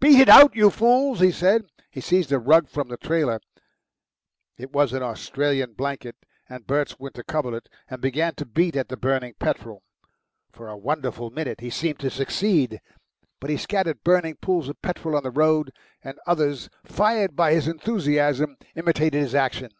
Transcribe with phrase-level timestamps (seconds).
[0.00, 1.64] "Beat it out, you fools!" he said.
[1.90, 3.40] He seized a rug from the trailer
[4.58, 6.14] (it was an Austrian blanket,
[6.46, 9.82] and Bert's winter coverlet) and began to beat at the burning petrol.
[10.52, 12.82] For a wonderful minute he seemed to succeed.
[13.40, 15.72] But he scattered burning pools of petrol on the road,
[16.04, 19.70] and others, fired by his enthusiasm, imitated his action.